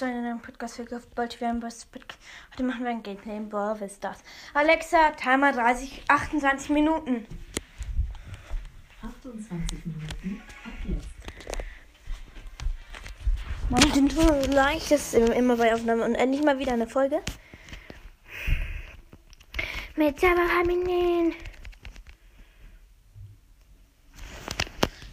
zu 0.00 0.06
einer 0.06 0.22
neuen 0.22 0.40
Podcast-Folge 0.40 0.96
auf 0.96 1.06
Bald 1.08 1.38
werden. 1.42 1.62
Heute 1.62 2.62
machen 2.62 2.84
wir 2.84 2.90
ein 2.90 3.02
Gameplay 3.02 3.36
in 3.36 3.50
Brawl 3.50 3.76
Stars. 3.86 4.20
Alexa, 4.54 5.10
Timer 5.10 5.52
30, 5.52 6.04
28 6.08 6.70
Minuten. 6.70 7.26
28 9.02 9.84
Minuten 9.84 10.42
ab 10.64 10.72
jetzt. 10.88 11.08
Mann, 13.68 13.92
den 13.92 14.08
tut 14.08 14.24
mir 14.24 14.54
leicht, 14.54 14.90
das 14.90 15.12
ist 15.12 15.36
immer 15.36 15.56
bei 15.56 15.74
Aufnahme 15.74 16.06
und 16.06 16.14
endlich 16.14 16.42
mal 16.42 16.58
wieder 16.58 16.72
eine 16.72 16.86
Folge. 16.86 17.20
Mit 19.96 20.18
Sabberhaminen. 20.18 21.34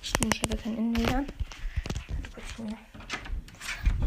Stimmt, 0.02 0.34
ich 0.34 0.44
habe 0.44 0.56
kein 0.56 0.78
Ende 0.78 1.02
mehr. 1.02 1.26
Warte 2.08 2.30
kurz 2.34 2.87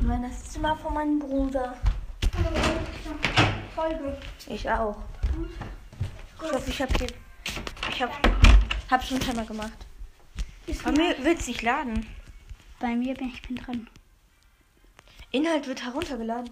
meine, 0.03 0.29
das 0.29 0.45
Zimmer 0.53 0.77
von 0.77 0.95
meinem 0.95 1.19
Bruder. 1.19 1.77
Folge. 3.75 4.17
Ich 4.49 4.69
auch. 4.71 4.97
Ich 6.43 6.53
hoffe, 6.53 6.71
ich 6.71 6.83
habe 6.83 6.93
hier. 6.99 7.09
Ich 7.91 8.03
habe 8.03 8.13
hab 8.91 9.05
schon 9.05 9.21
Timer 9.21 9.45
gemacht. 9.45 9.73
Bei 10.85 10.93
mir 10.93 11.23
wird 11.25 11.41
es 11.41 11.49
nicht 11.49 11.63
laden. 11.63 12.07
Bei 12.79 12.95
mir 12.95 13.15
bin 13.15 13.29
ich 13.29 13.43
bin 13.43 13.57
dran. 13.57 13.89
Inhalt 15.33 15.67
wird 15.67 15.85
heruntergeladen. 15.85 16.51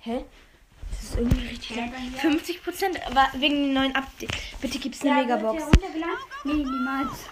Hä? 0.00 0.24
Das 0.90 1.02
ist 1.04 1.16
irgendwie 1.16 1.46
richtig 1.48 1.70
Ja, 1.70 1.82
lang. 1.84 1.92
dann 1.92 2.12
ja. 2.14 2.18
50 2.20 2.62
Prozent, 2.62 3.00
wegen 3.34 3.54
den 3.54 3.72
neuen 3.72 3.94
Update. 3.94 4.30
Bitte 4.60 4.78
gib's 4.78 5.02
eine 5.02 5.14
Megabox. 5.14 5.62
runtergeladen? 5.62 6.16
Nee, 6.44 6.52
niemals. 6.54 7.26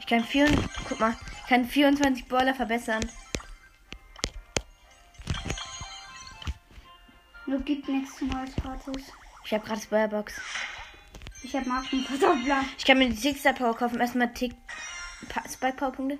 Ich 0.00 0.06
kann, 0.06 0.24
vier, 0.24 0.46
guck 0.88 1.00
mal, 1.00 1.14
ich 1.42 1.48
kann 1.48 1.64
24 1.64 2.26
Brawler 2.26 2.54
verbessern. 2.54 3.04
Nur 7.46 7.60
gibt 7.60 7.88
nichts 7.88 8.20
neues 8.20 8.54
gratis. 8.56 9.12
Ich 9.44 9.54
habe 9.54 9.64
gerade 9.64 9.80
Spoilerbox. 9.80 10.34
Ich 11.42 11.54
hab 11.54 11.66
Marken 11.66 12.04
Kartoffler. 12.04 12.64
Ich 12.76 12.84
kann 12.84 12.98
mir 12.98 13.08
die 13.08 13.16
Six 13.16 13.42
Power 13.56 13.76
kaufen. 13.76 14.00
Erstmal 14.00 14.32
Tick. 14.34 14.54
Pa 15.28 15.42
Spike 15.48 15.76
Power 15.76 15.92
Punkte. 15.92 16.18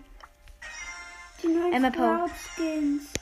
Die 1.42 1.48
neuen 1.48 1.72
Emma 1.72 1.90
Power. 1.90 2.30
Skins. 2.54 3.12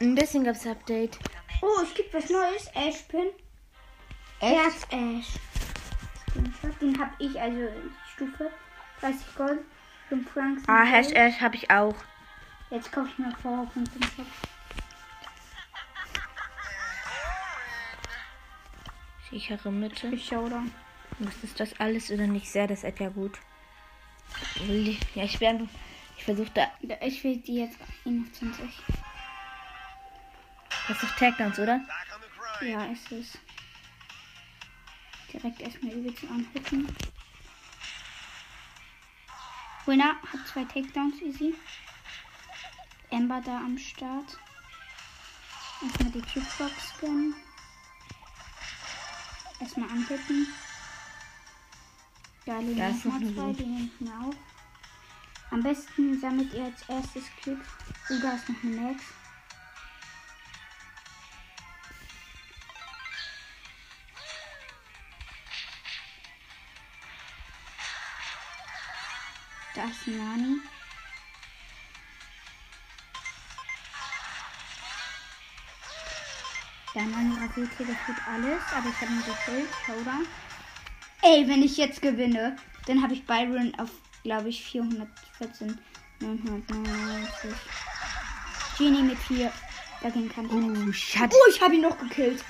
Ein 0.00 0.14
bisschen 0.14 0.44
gab's 0.44 0.66
Update. 0.66 1.18
Oh, 1.62 1.82
es 1.82 1.94
gibt 1.94 2.12
was 2.12 2.28
Neues. 2.28 2.66
Ash 2.74 3.02
Pin. 3.08 3.30
Herz 4.40 4.86
Ash. 4.90 5.38
Den 6.80 7.00
hab 7.00 7.18
ich, 7.18 7.40
also 7.40 7.68
Stufe 8.12 8.50
30 9.00 9.34
Gold. 9.36 9.60
5 10.08 10.30
Franken. 10.30 10.64
Ah, 10.66 10.84
Hash 10.84 11.12
Ash 11.12 11.40
habe 11.40 11.56
ich 11.56 11.70
auch. 11.70 11.94
Jetzt 12.70 12.92
kaufe 12.92 13.08
ich 13.08 13.18
mir 13.18 13.32
Powerpunkte 13.42 13.96
im 13.96 14.02
Shop. 14.02 14.26
Sichere 19.30 19.72
Mitte. 19.72 20.08
Ich 20.08 20.26
Showdown. 20.26 20.72
Was 21.18 21.42
ist 21.42 21.60
das 21.60 21.78
alles 21.80 22.10
oder 22.10 22.26
nicht 22.26 22.48
sehr? 22.50 22.66
Das 22.66 22.84
ist 22.84 22.98
ja 22.98 23.08
gut. 23.08 23.38
Ja, 25.14 25.24
ich 25.24 25.40
werde. 25.40 25.68
Ich 26.16 26.24
versuche 26.24 26.50
da. 26.54 26.70
Ich 27.02 27.22
will 27.24 27.38
die 27.38 27.56
jetzt 27.56 27.78
21. 28.04 28.54
Das 30.88 31.02
ist 31.02 31.02
doch 31.02 31.16
Takedowns, 31.16 31.58
oder? 31.58 31.80
Ja, 32.60 32.84
ist 32.86 33.10
es. 33.12 33.38
Direkt 35.32 35.60
erstmal 35.60 35.92
übelst 35.92 36.24
anhütten. 36.24 36.94
Winner 39.86 40.16
hat 40.22 40.46
zwei 40.46 40.64
Takedowns, 40.64 41.20
easy. 41.22 41.54
Ember 43.10 43.40
da 43.44 43.58
am 43.58 43.78
Start. 43.78 44.38
Erstmal 45.82 46.12
die 46.12 46.22
Cubebox 46.22 46.88
scannen. 46.96 47.34
Erstmal 49.64 49.88
anhütten. 49.88 50.46
Da 52.44 52.58
liegen 52.58 52.76
Da 52.76 52.88
ist 52.90 53.06
noch 53.06 53.14
ein 53.14 53.34
zwei, 53.34 53.52
die 53.54 53.64
nehme 53.64 53.86
ich 53.86 54.00
mir 54.00 54.12
auf. 54.20 54.34
Am 55.50 55.62
besten 55.62 56.20
sammelt 56.20 56.52
ihr 56.52 56.64
als 56.64 56.86
erstes 56.86 57.24
Cubes. 57.42 57.66
Oh, 58.10 58.14
da 58.20 58.34
ist 58.34 58.46
noch 58.46 58.62
eine 58.62 58.76
Max. 58.76 59.02
Da 69.74 69.84
ist 69.84 70.06
ein 70.06 70.18
Nani. 70.18 70.60
Der 76.94 77.02
Nani 77.02 77.34
rasiert 77.34 77.70
hier 77.76 77.86
gefühlt 77.86 78.18
alles, 78.28 78.62
aber 78.72 78.88
ich 78.88 79.00
habe 79.00 79.12
ihn 79.12 79.24
gekillt. 79.24 79.68
Showdown. 79.84 80.26
Ey, 81.22 81.48
wenn 81.48 81.62
ich 81.62 81.76
jetzt 81.76 82.00
gewinne, 82.00 82.56
dann 82.86 83.02
habe 83.02 83.14
ich 83.14 83.26
Byron 83.26 83.74
auf, 83.78 83.90
glaube 84.22 84.48
ich, 84.50 84.64
414, 84.64 85.78
999. 86.20 87.50
Genie 88.78 89.02
mit 89.02 89.18
4. 89.18 89.52
Dagegen 90.02 90.28
kann 90.28 90.46
ich. 90.46 90.52
Oh, 90.52 90.92
Schatz. 90.92 91.34
Oh, 91.34 91.50
ich 91.50 91.60
habe 91.60 91.74
ihn 91.74 91.82
noch 91.82 91.98
gekillt. 91.98 92.44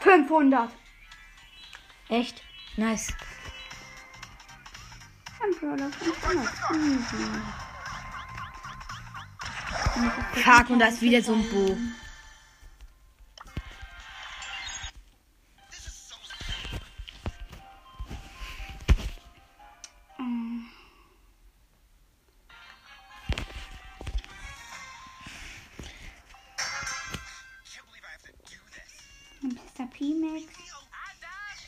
500. 0.00 0.70
Echt? 2.08 2.42
Nice. 2.76 3.12
Ein 5.40 5.54
Brawler 5.60 5.90
500. 5.92 7.61
Fuck, 9.92 10.70
und 10.70 10.78
da 10.78 10.86
ist 10.86 11.02
wieder 11.02 11.22
so 11.22 11.34
ein 11.34 11.48
Bo. 11.50 11.76
Mr. 29.42 29.88
Max, 30.14 30.44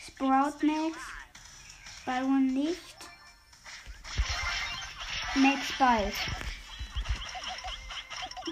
Sprout 0.07 0.67
Max, 0.67 0.97
Byron 2.07 2.47
nicht, 2.47 2.97
Max 5.35 5.61
bald. 5.79 6.15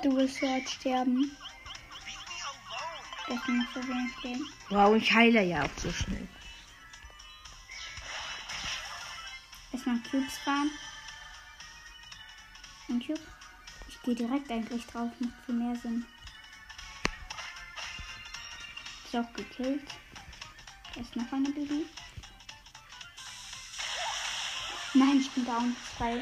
Du 0.02 0.16
wirst 0.16 0.42
heute 0.42 0.68
sterben. 0.68 1.36
Das 3.28 3.36
ist 3.36 3.48
noch 3.48 3.72
so 3.72 3.88
wenig 3.88 4.22
Leben. 4.24 4.52
Wow, 4.68 4.96
ich 4.96 5.12
heile 5.12 5.44
ja 5.44 5.62
auch 5.62 5.70
so 5.76 5.92
schnell. 5.92 6.26
Erstmal 9.72 9.98
Cubes 10.10 10.38
fahren. 10.38 10.70
Ein 12.88 12.98
Cube. 12.98 13.20
Ich 13.88 14.02
gehe 14.02 14.16
direkt 14.16 14.50
eigentlich 14.50 14.84
drauf, 14.86 15.10
macht 15.20 15.44
viel 15.46 15.54
mehr 15.54 15.76
Sinn. 15.76 16.04
Ist 19.04 19.16
auch 19.16 19.32
gekillt. 19.34 19.88
Da 20.94 21.00
ist 21.00 21.14
noch 21.14 21.32
eine 21.32 21.50
Baby. 21.50 21.86
Nein, 24.94 25.20
ich 25.20 25.30
bin 25.30 25.46
down. 25.46 25.76
Zwei. 25.96 26.20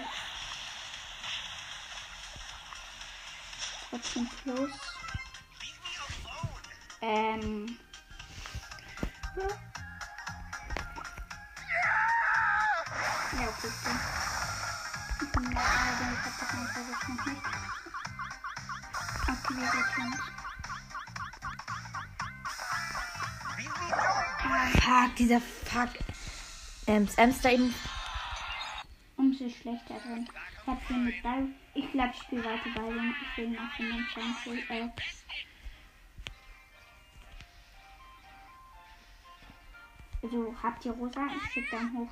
Trotzdem 3.90 4.28
plus. 4.44 4.70
Ähm. 7.02 7.76
Ja, 13.32 13.48
okay. 13.48 13.68
okay. 13.68 13.96
Ja, 15.52 15.60
aber 15.60 16.12
ich 16.12 16.22
hab 16.24 16.34
das 16.38 16.50
nicht 16.54 16.72
versucht 16.72 17.08
nicht. 17.26 17.42
Okay, 19.28 19.54
wir 19.56 19.68
sind. 19.96 20.14
Fuck, 24.80 25.10
dieser 25.16 25.40
Fuck. 25.40 25.90
Ähm, 26.86 27.08
Amster 27.16 27.52
eben. 27.52 27.74
Umso 29.16 29.50
schlechter 29.50 29.94
drin. 30.00 30.28
Ich 30.70 30.76
hab 30.76 30.86
hier 30.86 30.96
mit 30.98 31.22
Ball. 31.24 31.48
Ich 31.74 31.90
glaube, 31.90 32.12
ich 32.14 32.22
spiele 32.22 32.44
weiter 32.44 32.70
Ball. 32.76 32.92
Ich 32.92 33.38
will 33.38 33.48
noch 33.48 33.72
von 33.72 33.86
den 33.86 34.06
Chance. 34.06 34.72
Äh, 34.72 34.88
also, 40.22 40.54
habt 40.62 40.84
ihr 40.84 40.92
rosa? 40.92 41.26
Ich 41.26 41.52
schick 41.52 41.68
dann 41.72 41.92
hoch. 41.92 42.08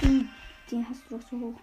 Hm, 0.00 0.28
den 0.68 0.88
hast 0.88 1.08
du 1.08 1.16
doch 1.16 1.28
so 1.28 1.38
hoch. 1.38 1.60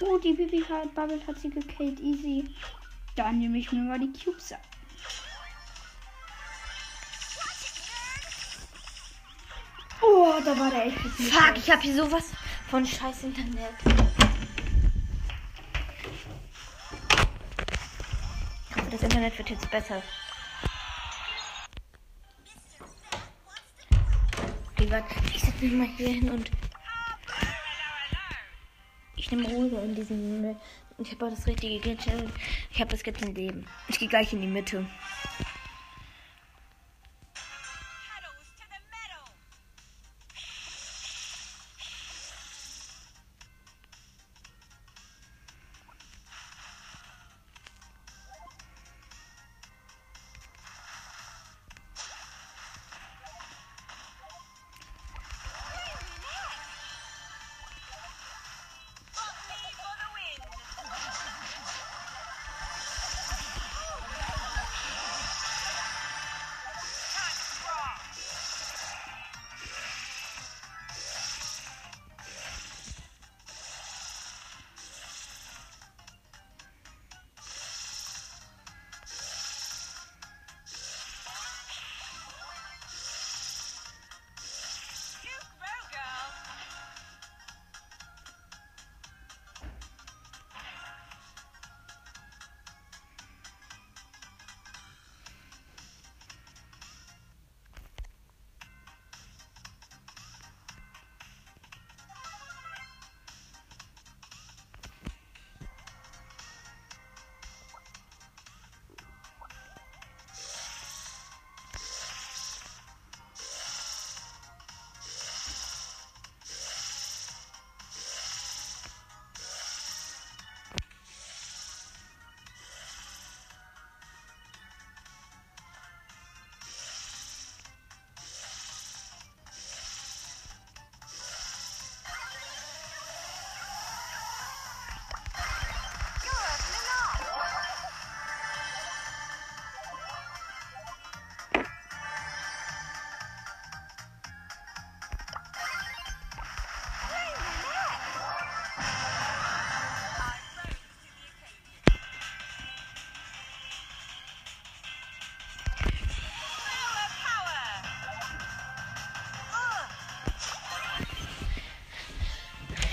Oh, 0.00 0.18
die 0.18 0.32
Bibi 0.32 0.64
hat 0.68 0.94
Bubble 0.96 1.24
hat 1.26 1.38
sie 1.38 1.50
gekillt. 1.50 2.00
Easy. 2.00 2.44
Dann 3.18 3.40
nehme 3.40 3.58
ich 3.58 3.72
mir 3.72 3.80
mal 3.80 3.98
die 3.98 4.12
Cubes 4.12 4.52
ab. 4.52 4.60
Oh, 10.00 10.34
da 10.44 10.56
war 10.56 10.70
der 10.70 10.86
echt. 10.86 10.98
Fuck, 10.98 11.56
ich 11.56 11.68
habe 11.68 11.82
hier 11.82 11.96
sowas 11.96 12.26
von 12.70 12.86
scheiß 12.86 13.24
Internet. 13.24 13.74
Ich 18.70 18.76
hoffe, 18.76 18.90
das 18.92 19.02
Internet 19.02 19.36
wird 19.36 19.50
jetzt 19.50 19.68
besser. 19.68 20.00
Okay, 24.76 24.90
warte, 24.92 25.14
ich 25.34 25.40
setze 25.40 25.64
mich 25.64 25.72
mal 25.72 25.88
hier 25.96 26.08
hin 26.08 26.30
und 26.30 26.48
ich 29.16 29.28
nehme 29.32 29.48
Ruhe 29.48 29.80
in 29.80 29.96
diesem. 29.96 30.56
Ich 31.00 31.12
habe 31.12 31.30
das 31.30 31.46
richtige 31.46 31.78
Gadget. 31.78 32.28
Ich 32.72 32.80
habe 32.80 32.90
das 32.90 33.04
jetzt 33.04 33.24
im 33.24 33.32
Leben. 33.32 33.64
Ich 33.86 34.00
gehe 34.00 34.08
gleich 34.08 34.32
in 34.32 34.40
die 34.40 34.48
Mitte. 34.48 34.84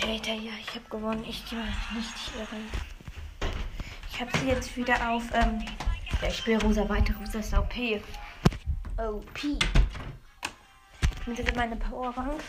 Alter, 0.08 0.34
ja, 0.34 0.52
ich 0.62 0.70
habe 0.76 0.88
gewonnen. 0.88 1.26
Ich 1.28 1.50
gehe 1.50 1.58
mal 1.58 1.66
nicht 1.96 2.32
irren. 2.38 2.70
Ich 4.12 4.22
habe 4.22 4.38
sie 4.38 4.48
jetzt 4.48 4.78
wieder 4.78 5.10
auf. 5.10 5.24
Ähm, 5.34 5.66
ja, 6.22 6.28
ich 6.28 6.38
spiele 6.38 6.62
Rosa 6.62 6.88
weiter. 6.88 7.16
Rosa 7.20 7.40
ist 7.40 7.54
OP. 7.56 7.74
OP. 8.98 9.44
Mit 11.26 11.40
ist 11.40 11.56
meine 11.56 11.76
Powerbank. 11.76 12.40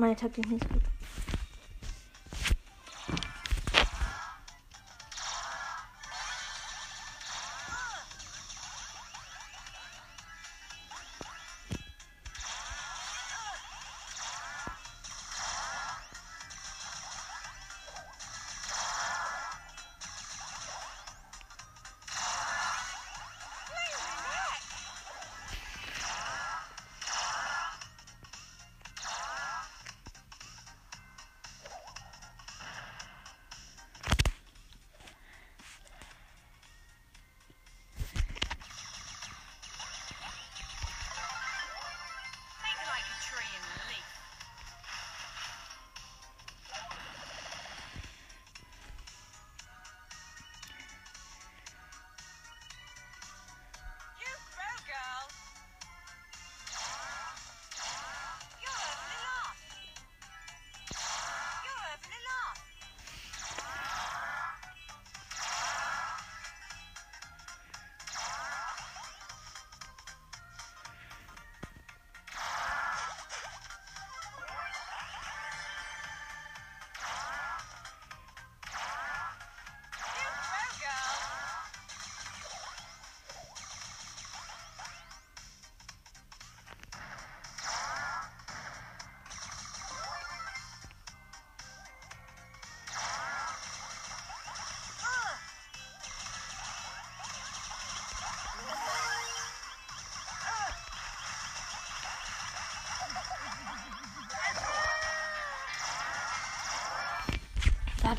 Meine 0.00 0.16
Taktik 0.16 0.50
nicht 0.50 0.68
gut. 0.72 0.82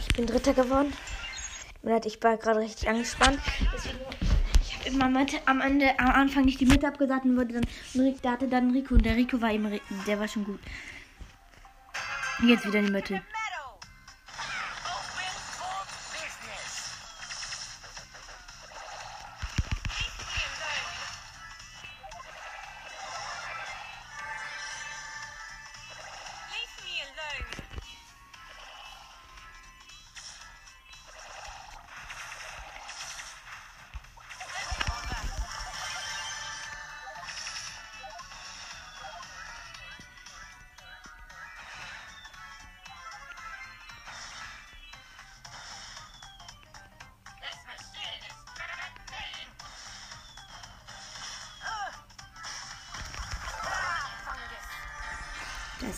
Ich 0.07 0.15
bin 0.15 0.25
Dritter 0.25 0.53
geworden. 0.53 0.93
Ich 2.05 2.21
war 2.23 2.37
gerade 2.37 2.59
richtig 2.59 2.89
angespannt. 2.89 3.39
Ich 4.63 4.75
habe 4.75 4.89
immer 4.89 5.09
Mitte, 5.09 5.37
am 5.45 5.61
Ende, 5.61 5.97
am 5.99 6.09
Anfang 6.09 6.45
nicht 6.45 6.59
die 6.59 6.65
Mitte 6.65 6.87
abgesagt 6.87 7.25
und 7.25 7.37
wurde 7.37 7.53
dann, 7.53 8.15
da 8.21 8.31
hatte 8.31 8.47
dann 8.47 8.71
Rico 8.71 8.95
und 8.95 9.05
der 9.05 9.15
Rico 9.15 9.41
war 9.41 9.51
immer, 9.51 9.69
der 10.07 10.19
war 10.19 10.27
schon 10.27 10.43
gut. 10.43 10.59
Jetzt 12.43 12.65
wieder 12.65 12.79
in 12.79 12.87
die 12.87 12.91
Mitte. 12.91 13.21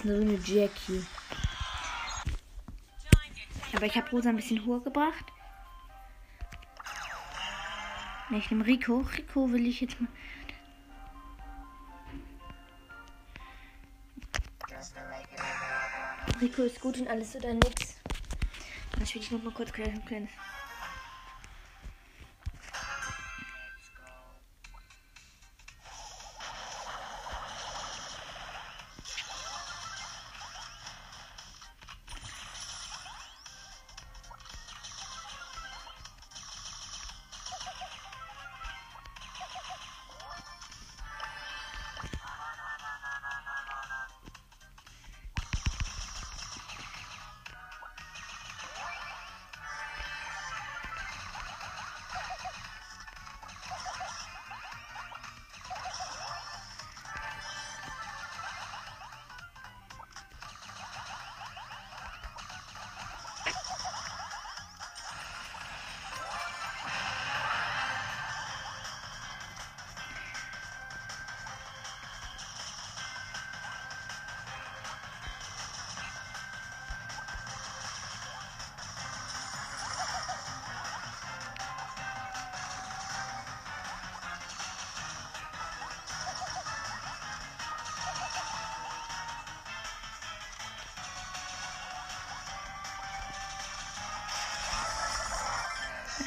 Ist 0.03 0.05
nur 0.05 0.39
Jackie. 0.45 1.05
Aber 3.75 3.85
ich 3.85 3.95
habe 3.95 4.09
Rosa 4.11 4.29
ein 4.29 4.35
bisschen 4.35 4.65
hoch 4.65 4.83
gebracht. 4.83 5.25
Ne, 8.29 8.37
ich 8.37 8.51
nehme 8.51 8.65
Rico. 8.65 8.99
Rico 9.17 9.51
will 9.51 9.65
ich 9.65 9.81
jetzt 9.81 9.99
mal. 9.99 10.09
Rico 16.41 16.63
ist 16.63 16.81
gut 16.81 16.97
und 16.99 17.07
alles 17.07 17.35
oder 17.35 17.53
nichts. 17.53 17.95
Dann 18.91 19.05
spiele 19.05 19.23
ich 19.23 19.31
noch 19.31 19.43
mal 19.43 19.53
kurz 19.53 19.71
Clash 19.71 19.95
of 19.95 20.05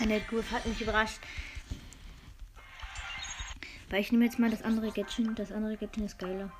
Der 0.04 0.20
Griff 0.20 0.50
hat 0.52 0.64
mich 0.66 0.80
überrascht. 0.80 1.18
Weil 3.88 4.00
ich 4.00 4.12
nehme 4.12 4.24
jetzt 4.24 4.38
mal 4.38 4.50
das 4.50 4.62
andere 4.62 4.90
Gadget. 4.90 5.38
Das 5.38 5.50
andere 5.50 5.76
Gadget 5.76 6.04
ist 6.04 6.18
geiler. 6.18 6.50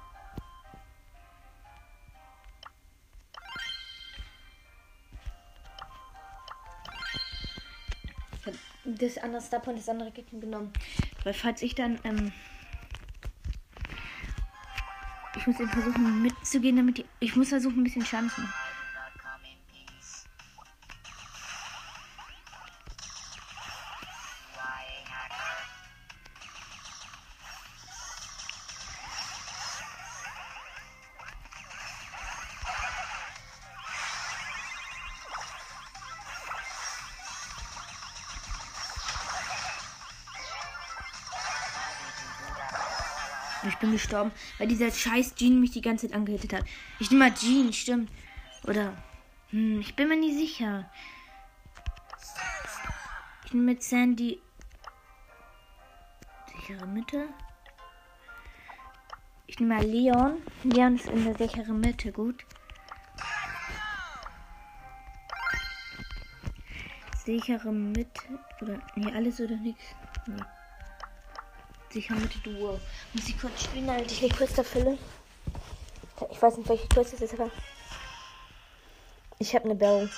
Das 8.85 9.19
andere 9.19 9.40
Star 9.43 9.66
und 9.66 9.78
das 9.78 9.88
andere 9.88 10.11
Gadget 10.11 10.40
genommen. 10.40 10.73
Weil 11.25 11.35
falls 11.35 11.62
ich 11.62 11.75
dann, 11.75 11.99
ähm, 12.05 12.33
ich 15.37 15.47
muss 15.47 15.61
eben 15.61 15.69
versuchen 15.69 16.23
mitzugehen, 16.23 16.76
damit 16.76 16.99
die, 16.99 17.05
ich 17.21 17.37
muss 17.37 17.50
versuchen 17.50 17.81
ein 17.81 17.85
bisschen 17.85 18.07
Schaden. 18.07 18.31
Ich 43.68 43.76
bin 43.76 43.92
gestorben, 43.92 44.30
weil 44.58 44.68
dieser 44.68 44.90
scheiß 44.90 45.35
Jean 45.35 45.61
mich 45.61 45.73
die 45.73 45.80
ganze 45.80 46.06
Zeit 46.06 46.16
angehittet 46.16 46.52
hat. 46.52 46.64
Ich 46.99 47.11
nehme 47.11 47.28
mal 47.28 47.35
Jean, 47.35 47.73
stimmt. 47.73 48.11
Oder, 48.64 48.92
hm, 49.50 49.80
ich 49.80 49.94
bin 49.96 50.08
mir 50.08 50.16
nicht 50.16 50.37
sicher. 50.37 50.90
Ich 53.44 53.52
nehme 53.52 53.66
mit 53.66 53.82
Sandy. 53.82 54.40
Sichere 56.46 56.87
Mitte. 56.87 57.28
Ich 59.46 59.61
nehme 59.61 59.75
mal 59.75 59.85
Leon. 59.85 60.42
Leon 60.64 60.96
ist 60.96 61.06
in 61.06 61.25
der 61.25 61.37
sicheren 61.37 61.80
Mitte, 61.80 62.12
gut. 62.12 62.44
Sichere 67.25 67.73
Mitte. 67.73 68.23
Oder, 68.61 68.80
nee, 68.96 69.12
alles 69.12 69.40
oder 69.40 69.56
nichts. 69.56 69.85
Nee. 70.26 70.42
Sichere 71.90 72.19
Mitte 72.19 72.38
Duo. 72.40 72.78
Muss 73.12 73.28
ich 73.28 73.38
kurz 73.38 73.64
spielen, 73.64 73.87
damit 73.87 74.11
ich 74.11 74.23
nicht 74.23 74.37
kurz 74.37 74.55
da 74.55 74.62
fülle? 74.62 74.99
Ich 76.31 76.40
weiß 76.40 76.57
nicht, 76.57 76.69
welche 76.69 76.88
Quest 76.88 77.14
es 77.14 77.23
ist, 77.23 77.35
aber. 77.35 77.50
Ich 79.38 79.55
habe 79.55 79.66
eine 79.66 79.75
Bell. 79.75 80.11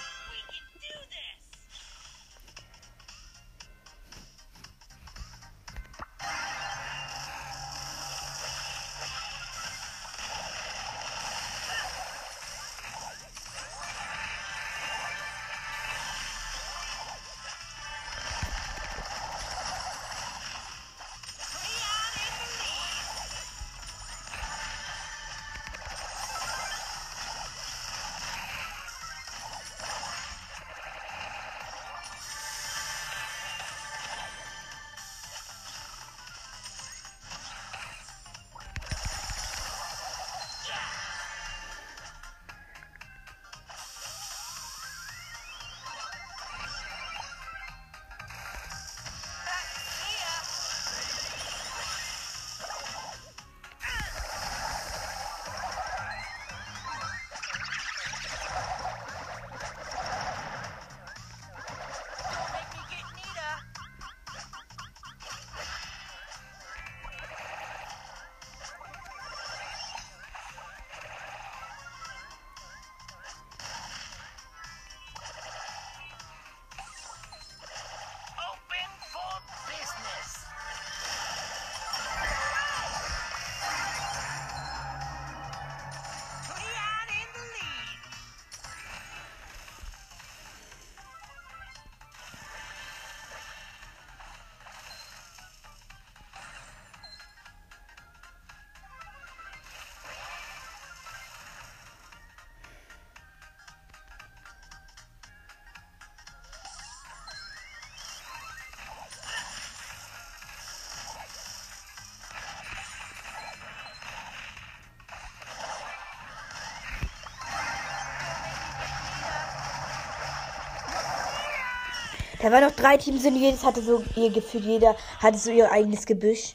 Da 122.40 122.52
waren 122.52 122.64
noch 122.64 122.76
drei 122.76 122.96
Teams 122.96 123.24
und 123.24 123.36
jedes 123.36 123.64
hatte 123.64 123.82
so 123.82 124.04
ihr 124.14 124.30
Gefühl, 124.30 124.60
jeder 124.60 124.96
hatte 125.20 125.38
so 125.38 125.50
ihr 125.50 125.70
eigenes 125.72 126.06
Gebüsch. 126.06 126.54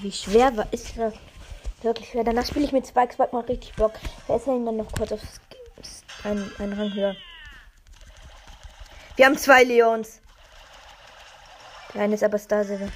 Wie 0.00 0.12
schwer 0.12 0.56
war 0.56 0.72
ist 0.72 0.96
das? 0.96 1.14
Wirklich 1.82 2.08
schwer. 2.10 2.24
Danach 2.24 2.46
spiele 2.46 2.64
ich 2.64 2.72
mit 2.72 2.86
Spike. 2.86 3.12
Spike 3.12 3.34
macht 3.34 3.48
richtig 3.48 3.74
Bock. 3.74 3.92
Wer 4.26 4.36
ist 4.36 4.46
denn 4.46 4.64
dann 4.64 4.76
noch 4.76 4.92
kurz 4.92 5.12
auf 5.12 5.20
einen, 6.22 6.50
einen 6.58 6.72
Rang 6.74 6.94
höher? 6.94 7.16
Wir 9.16 9.26
haben 9.26 9.36
zwei 9.36 9.64
Leons. 9.64 10.20
Der 11.94 12.02
eine 12.02 12.14
ist 12.14 12.24
aber 12.24 12.38
Star 12.38 12.64
Silver. 12.64 12.88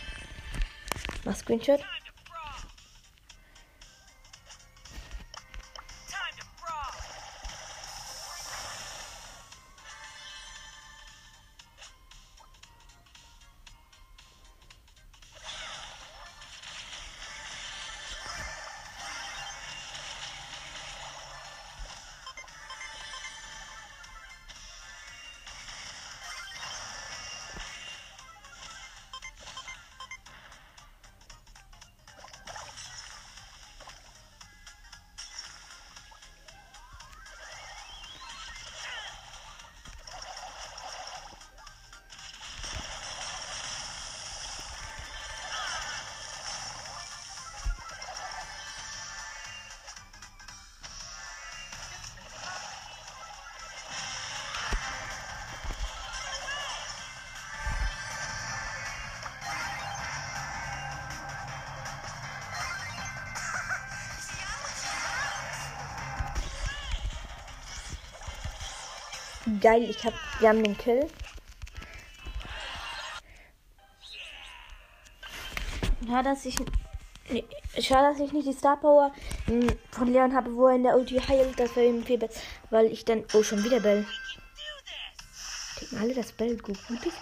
Mach 1.24 1.36
Screenshot. 1.36 1.80
Geil, 69.60 69.88
ich 69.88 70.04
hab. 70.04 70.14
Wir 70.40 70.48
haben 70.48 70.62
den 70.62 70.76
Kill. 70.76 71.08
Schade, 76.06 76.30
dass 76.30 76.44
ich. 76.44 76.56
Nee, 77.28 77.44
schade, 77.80 78.08
dass 78.10 78.20
ich 78.20 78.32
nicht 78.32 78.46
die 78.46 78.52
Star 78.52 78.76
Power 78.76 79.12
mm, 79.46 79.68
von 79.90 80.12
Leon 80.12 80.34
habe, 80.34 80.54
wo 80.54 80.68
er 80.68 80.76
in 80.76 80.84
der 80.84 80.96
Ulti 80.96 81.18
heilt. 81.18 81.58
Das 81.58 81.74
wäre 81.74 81.86
ihm 81.86 82.04
viel 82.04 82.18
besser. 82.18 82.40
Weil 82.70 82.86
ich 82.86 83.04
dann. 83.04 83.24
Oh, 83.32 83.42
schon 83.42 83.62
wieder 83.64 83.80
Bell. 83.80 84.06
Denken 85.80 85.98
alle, 85.98 86.14
dass 86.14 86.32
Bell 86.32 86.56
gut 86.56 86.78
gut 86.86 87.04
ist 87.04 87.18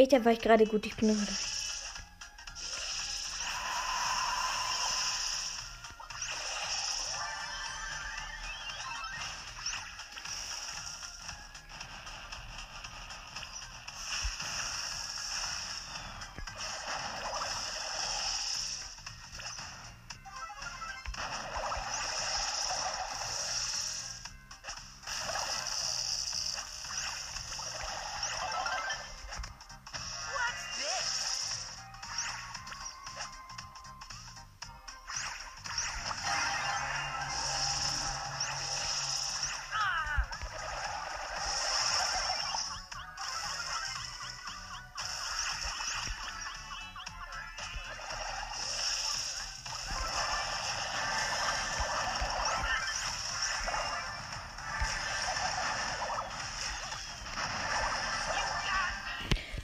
Ey, 0.00 0.06
da 0.08 0.24
war 0.24 0.32
ich 0.32 0.40
gerade 0.40 0.66
gut. 0.66 0.86
Ich 0.86 0.96
bin 0.96 1.08
noch. 1.08 1.49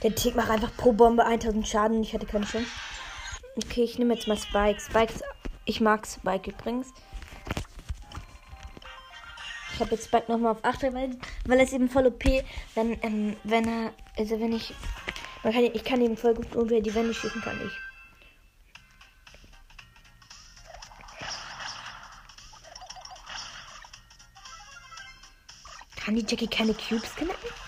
Der 0.07 0.15
Tick 0.15 0.37
macht 0.37 0.49
einfach 0.49 0.73
pro 0.77 0.93
Bombe 0.93 1.25
1000 1.25 1.67
Schaden. 1.67 2.01
Ich 2.01 2.13
hatte 2.13 2.25
keine 2.25 2.45
Chance. 2.45 2.71
Okay, 3.57 3.83
ich 3.83 3.99
nehme 3.99 4.13
jetzt 4.13 4.25
mal 4.25 4.37
Spike. 4.37 4.79
Spike, 4.79 5.11
ist- 5.11 5.23
ich 5.65 5.81
mag 5.81 6.07
Spike 6.07 6.49
übrigens. 6.51 6.93
Ich 9.73 9.81
habe 9.81 9.91
jetzt 9.91 10.05
Spike 10.05 10.31
nochmal 10.31 10.53
auf 10.53 10.63
8, 10.63 10.83
weil, 10.93 11.17
weil 11.45 11.57
er 11.57 11.65
ist 11.65 11.73
eben 11.73 11.89
voll 11.89 12.07
OP. 12.07 12.23
Dann, 12.73 12.97
ähm, 13.01 13.35
wenn 13.43 13.67
er, 13.67 13.93
also 14.17 14.39
wenn 14.39 14.53
ich, 14.53 14.73
man 15.43 15.51
kann, 15.51 15.63
ich 15.65 15.83
kann 15.83 15.99
eben 15.99 16.15
voll 16.15 16.35
gut 16.35 16.55
unter 16.55 16.79
die 16.79 16.95
Wände 16.95 17.13
schießen, 17.13 17.41
kann 17.41 17.59
ich. 17.65 17.73
Kann 25.97 26.15
die 26.15 26.25
Jackie 26.25 26.47
keine 26.47 26.73
Cubes 26.73 27.13
knacken? 27.13 27.66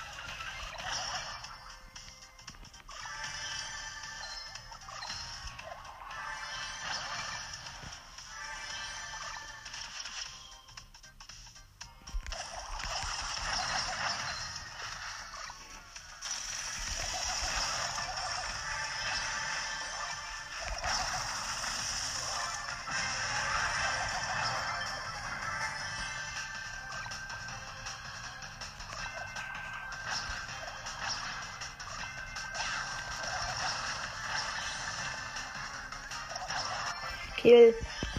Kill 37.50 37.74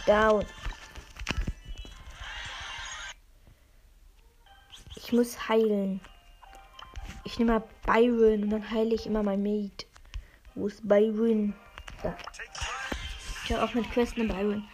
down. 0.05 0.45
Ich 4.97 5.13
muss 5.13 5.47
heilen. 5.47 6.01
Ich 7.23 7.39
nehme 7.39 7.53
mal 7.53 7.63
Byron 7.85 8.43
und 8.43 8.49
dann 8.49 8.69
heile 8.69 8.93
ich 8.93 9.05
immer 9.05 9.23
mein 9.23 9.41
Mate. 9.41 9.85
Wo 10.53 10.67
ist 10.67 10.85
Byron? 10.85 11.53
Da. 12.03 12.13
Ich 13.45 13.53
habe 13.53 13.63
auch 13.63 13.73
mit 13.73 13.89
Quest 13.91 14.17
eine 14.17 14.27
Byron. 14.27 14.67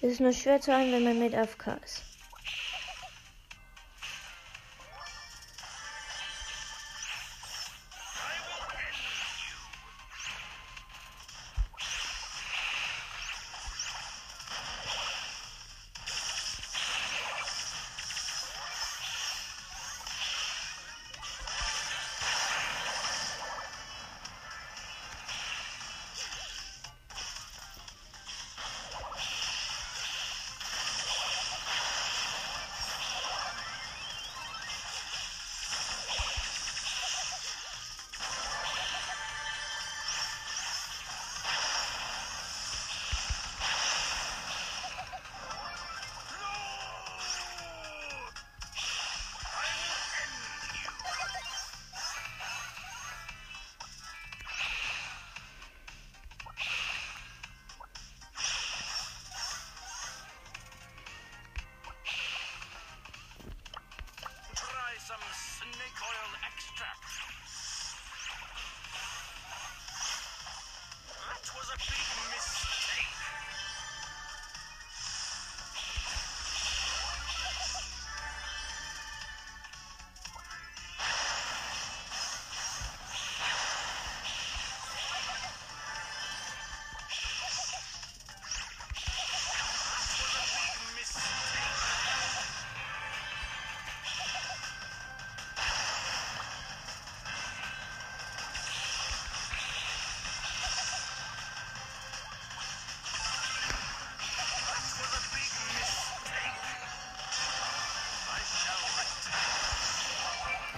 Ist 0.00 0.20
nur 0.20 0.32
schwer 0.32 0.60
zu 0.60 0.74
heilen, 0.74 0.92
wenn 0.92 1.04
man 1.04 1.18
mit 1.18 1.34
AFK 1.34 1.78
ist. 1.84 2.07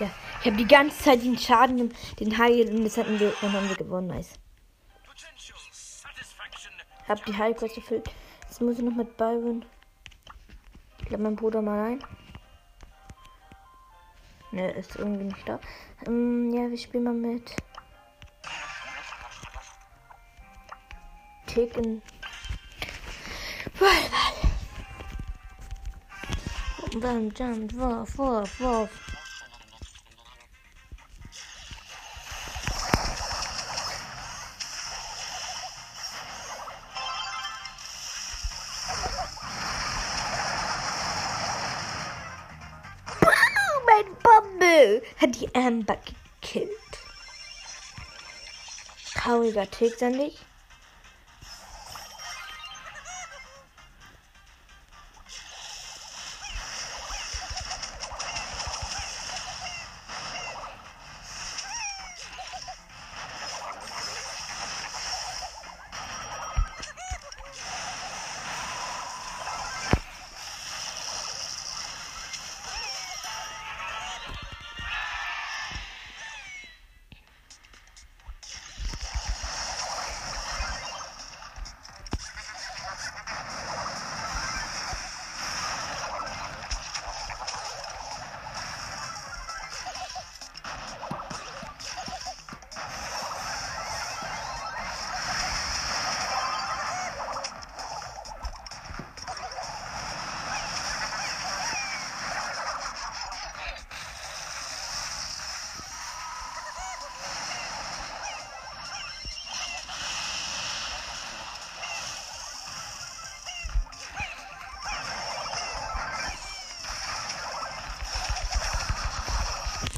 Ja, 0.01 0.11
ich 0.41 0.47
habe 0.47 0.57
die 0.57 0.67
ganze 0.67 0.99
Zeit 0.99 1.23
den 1.23 1.39
Schaden, 1.39 1.93
den 2.19 2.39
Heil 2.39 2.75
und 2.75 2.85
das 2.85 2.97
hatten 2.97 3.21
wir, 3.21 3.35
dann 3.43 3.53
haben 3.53 3.69
wir 3.69 3.77
gewonnen. 3.77 4.07
Nice. 4.07 4.39
Hab 7.07 7.25
die 7.27 7.37
Heilquest 7.37 7.77
erfüllt. 7.77 8.11
Jetzt 8.43 8.63
muss 8.63 8.79
ich 8.79 8.85
noch 8.85 8.95
mit 8.95 9.17
Byron. 9.17 9.65
Ich 11.03 11.11
lade 11.11 11.23
meinen 11.23 11.37
Bruder 11.37 11.61
mal 11.61 11.93
ein. 11.93 12.05
Ne, 14.53 14.71
ist 14.73 14.97
irgendwie 14.97 15.25
nicht 15.25 15.49
da. 15.49 15.61
Ähm, 16.07 16.51
ja, 16.55 16.71
wir 16.71 16.79
spielen 16.79 17.05
mal 17.05 17.13
mit. 17.13 17.55
Ticken. 21.47 22.01
Bam, 27.01 27.31
jump, 27.37 27.73
Wurf, 27.75 28.19
Wurf, 28.19 28.61
Wurf. 28.61 29.10
Amber 45.71 45.99
gekillt. 46.41 46.69
Trauriger 49.15 49.71
Tick, 49.71 49.95
sag 49.97 50.15
ich. 50.15 50.37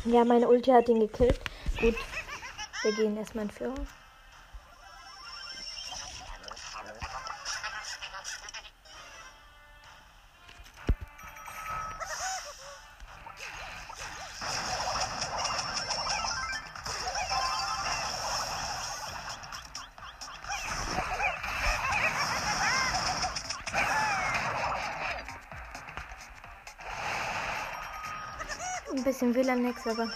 Ja, 0.05 0.25
meine 0.25 0.49
Ulti 0.49 0.71
hat 0.71 0.88
ihn 0.88 1.01
gekillt. 1.01 1.45
Gut, 1.77 1.95
wir 2.83 2.93
gehen 2.93 3.17
erstmal 3.17 3.45
in 3.47 3.51
Führung. 3.51 3.87
Ein 29.23 29.33
bisschen 29.33 29.47
WLAN 29.47 29.63
nix, 29.63 29.87
aber. 29.87 30.11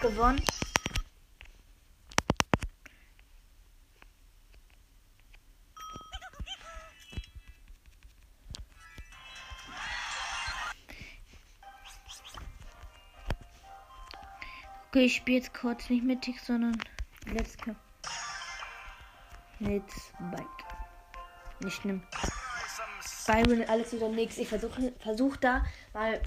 Gewonnen. 0.00 0.42
Okay, 14.88 15.04
ich 15.04 15.16
spiele 15.16 15.38
jetzt 15.38 15.54
kurz 15.54 15.88
nicht 15.88 16.02
mit 16.02 16.22
Tick, 16.22 16.40
sondern 16.40 16.76
Let's 17.26 17.56
Go. 17.58 17.76
Mit 19.60 19.84
Bike. 20.32 20.46
Nicht 21.60 21.76
schlimm. 21.76 22.02
Byron 23.26 23.62
alles 23.68 23.92
wieder 23.92 24.08
nix. 24.08 24.38
Ich 24.38 24.48
versuche 24.48 24.92
versuch 24.98 25.36
da, 25.36 25.64
weil 25.92 26.20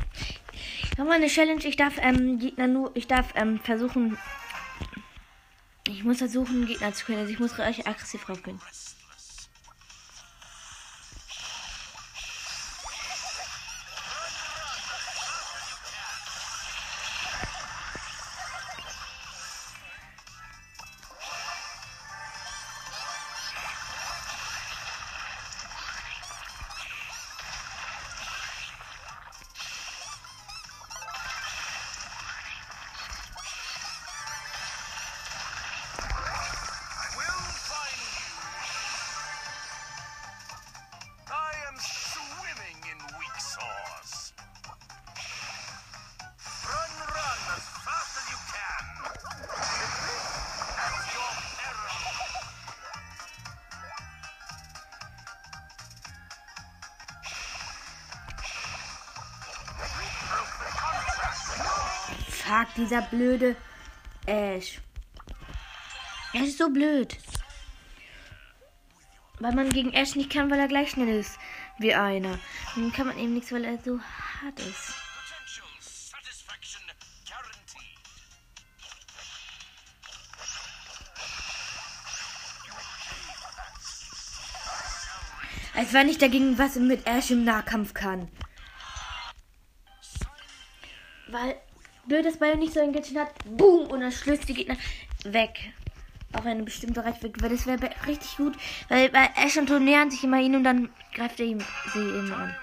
Nochmal 0.98 1.18
eine 1.18 1.28
Challenge. 1.28 1.64
Ich 1.66 1.76
darf 1.76 1.96
ähm, 2.00 2.40
Gegner 2.40 2.68
nur. 2.68 2.92
Ich 2.94 3.08
darf 3.08 3.34
ähm, 3.36 3.60
versuchen. 3.60 4.18
Ich 5.88 6.04
muss 6.04 6.20
versuchen, 6.20 6.66
Gegner 6.66 6.94
zu 6.94 7.06
können. 7.06 7.20
Also 7.20 7.34
ich 7.34 7.40
muss 7.40 7.58
recht 7.58 7.88
aggressiv 7.88 8.30
raufgehen. 8.30 8.60
Dieser 62.76 63.02
blöde 63.02 63.56
Ash. 64.26 64.80
Er 66.34 66.44
ist 66.44 66.58
so 66.58 66.70
blöd. 66.70 67.18
Weil 69.40 69.54
man 69.54 69.72
gegen 69.72 69.94
Ash 69.94 70.16
nicht 70.16 70.32
kann, 70.32 70.50
weil 70.50 70.60
er 70.60 70.68
gleich 70.68 70.92
schnell 70.92 71.20
ist 71.20 71.38
wie 71.78 71.94
einer. 71.94 72.40
Dann 72.76 72.92
kann 72.92 73.08
man 73.08 73.18
eben 73.18 73.34
nichts, 73.34 73.52
weil 73.52 73.66
er 73.66 73.78
so 73.78 74.00
hart 74.00 74.60
ist. 74.60 74.94
Als 85.76 85.92
wenn 85.92 86.08
ich 86.08 86.20
dagegen 86.20 86.58
was 86.58 86.76
mit 86.76 87.06
Ash 87.08 87.32
im 87.32 87.44
Nahkampf 87.44 87.94
kann. 87.94 88.32
Weil 91.28 91.60
blöd, 92.08 92.26
dass 92.26 92.38
Bayo 92.38 92.56
nicht 92.56 92.74
so 92.74 92.80
ein 92.80 92.94
Gadget 92.94 93.18
hat. 93.18 93.34
Boom! 93.46 93.88
Und 93.88 94.02
dann 94.02 94.12
schlüsst 94.12 94.48
die 94.50 94.54
Gegner 94.54 94.78
weg. 95.24 95.74
Auf 96.34 96.46
eine 96.46 96.64
bestimmte 96.64 97.04
Reichweite. 97.04 97.42
Weil 97.42 97.50
das 97.50 97.68
wäre 97.68 97.90
richtig 98.08 98.38
gut. 98.38 98.56
Weil 98.90 99.10
bei 99.10 99.30
Ash 99.36 99.58
und 99.58 99.68
Thor 99.68 99.80
nähern 99.80 100.10
sich 100.12 100.24
immer 100.24 100.40
ihn 100.40 100.56
und 100.56 100.64
dann 100.64 100.90
greift 101.14 101.40
er 101.40 101.46
ihm, 101.46 101.60
sie 101.94 102.00
immer 102.00 102.38
an. 102.38 102.56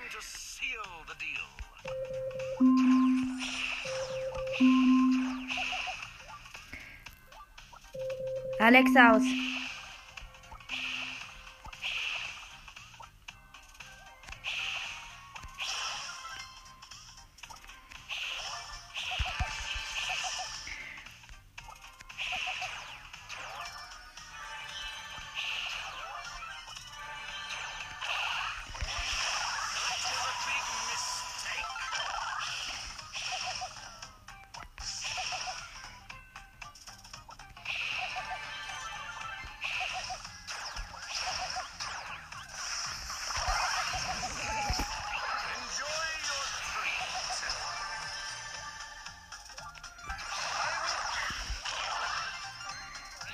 Alex 8.58 8.90
aus. 8.96 9.49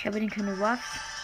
Ich 0.07 0.09
habe 0.09 0.21
den 0.21 0.31
keine 0.31 0.57
Waffs. 0.61 1.16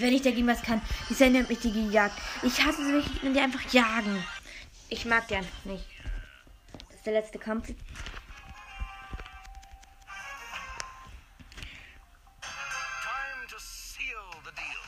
Wenn 0.00 0.12
ich 0.12 0.22
dagegen 0.22 0.46
was 0.46 0.62
kann. 0.62 0.80
Die 1.08 1.14
Sandy 1.14 1.40
hat 1.40 1.48
mich 1.48 1.60
die 1.60 1.72
gejagt. 1.72 2.18
Ich 2.42 2.64
hasse 2.64 2.84
wirklich, 2.84 3.22
wenn 3.22 3.34
die 3.34 3.40
einfach 3.40 3.72
jagen. 3.72 4.24
Ich 4.88 5.04
mag 5.04 5.26
die 5.28 5.36
einfach 5.36 5.64
nicht. 5.64 5.84
Das 6.88 6.96
ist 6.96 7.06
der 7.06 7.12
letzte 7.14 7.38
Kampf. 7.38 7.66
Time 7.66 7.76
to 13.48 13.56
seal 13.58 14.16
the 14.44 14.50
deal. 14.54 14.82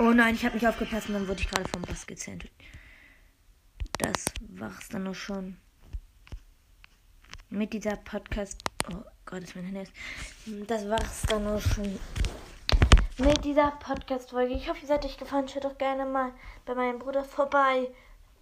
Oh 0.00 0.10
nein, 0.10 0.34
ich 0.34 0.44
habe 0.44 0.56
nicht 0.56 0.66
aufgepasst 0.66 1.08
und 1.08 1.14
dann 1.14 1.28
wurde 1.28 1.40
ich 1.40 1.48
gerade 1.48 1.68
vom 1.68 1.82
Boss 1.82 2.06
gezählt. 2.06 2.50
Das 3.98 4.24
war's 4.40 4.88
dann 4.88 5.04
noch 5.04 5.14
schon. 5.14 5.56
Mit 7.48 7.72
dieser 7.72 7.96
Podcast. 7.96 8.60
Oh 8.92 9.04
Gott, 9.24 9.44
ist 9.44 9.54
mein 9.54 9.66
Handy. 9.66 9.88
Das 10.66 10.88
war's 10.88 11.22
dann 11.28 11.44
noch 11.44 11.60
schon. 11.60 11.98
Mit 13.18 13.44
dieser 13.44 13.70
Podcast-Folge. 13.70 14.54
Ich 14.54 14.68
hoffe, 14.68 14.80
ihr 14.80 14.88
seid 14.88 15.04
euch 15.04 15.16
gefallen. 15.16 15.46
Schaut 15.46 15.64
doch 15.64 15.78
gerne 15.78 16.04
mal 16.04 16.32
bei 16.66 16.74
meinem 16.74 16.98
Bruder 16.98 17.22
vorbei. 17.22 17.88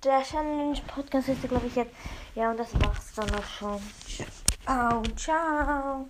Der 0.02 0.22
Challenge 0.22 0.80
Podcast 0.86 1.28
ist, 1.28 1.46
glaube 1.46 1.66
ich, 1.66 1.76
jetzt. 1.76 1.94
Ja, 2.34 2.50
und 2.50 2.56
das 2.56 2.72
war's 2.80 3.12
dann 3.14 3.28
noch 3.28 3.44
schon. 3.44 3.80
Ciao, 4.64 5.02
ciao. 5.16 6.08